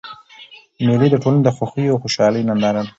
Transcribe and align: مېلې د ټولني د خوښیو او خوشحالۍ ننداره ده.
مېلې 0.85 1.07
د 1.11 1.15
ټولني 1.23 1.41
د 1.43 1.49
خوښیو 1.55 1.93
او 1.93 2.01
خوشحالۍ 2.03 2.41
ننداره 2.49 2.81
ده. 2.85 2.89